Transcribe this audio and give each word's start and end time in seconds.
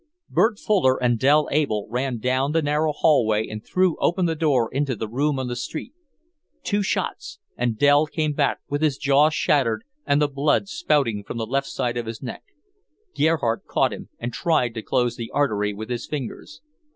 Bert 0.31 0.57
Fuller 0.57 0.97
and 0.99 1.19
Dell 1.19 1.47
Able 1.51 1.85
ran 1.87 2.17
down 2.17 2.53
the 2.53 2.63
narrow 2.63 2.91
hallway 2.91 3.47
and 3.47 3.63
threw 3.63 3.97
open 3.99 4.25
the 4.25 4.33
door 4.33 4.67
into 4.73 4.95
the 4.95 5.07
room 5.07 5.37
on 5.37 5.47
the 5.47 5.55
street. 5.55 5.93
Two 6.63 6.81
shots, 6.81 7.37
and 7.55 7.77
Dell 7.77 8.07
came 8.07 8.33
back 8.33 8.61
with 8.67 8.81
his 8.81 8.97
jaw 8.97 9.29
shattered 9.29 9.83
and 10.03 10.19
the 10.19 10.27
blood 10.27 10.67
spouting 10.67 11.23
from 11.23 11.37
the 11.37 11.45
left 11.45 11.67
side 11.67 11.97
of 11.97 12.07
his 12.07 12.19
neck. 12.19 12.41
Gerhardt 13.15 13.65
caught 13.67 13.93
him, 13.93 14.09
and 14.17 14.33
tried 14.33 14.73
to 14.73 14.81
close 14.81 15.17
the 15.17 15.29
artery 15.35 15.71
with 15.71 15.91
his 15.91 16.07
fingers. 16.07 16.61